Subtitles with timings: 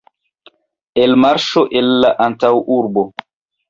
[1.03, 3.09] Elmarŝo el la antaŭurbo.